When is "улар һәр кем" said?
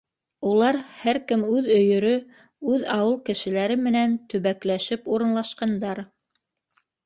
0.51-1.43